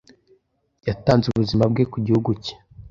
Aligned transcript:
Yatanze 0.87 1.25
ubuzima 1.27 1.63
bwe 1.71 1.83
ku 1.91 1.97
gihugu 2.05 2.29
cye. 2.43 2.53